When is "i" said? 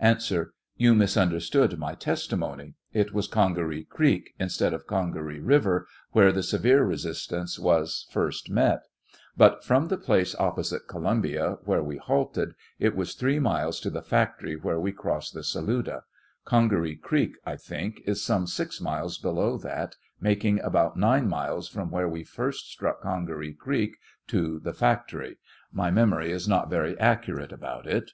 17.44-17.56